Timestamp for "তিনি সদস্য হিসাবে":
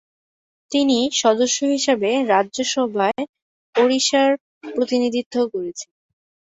0.71-2.09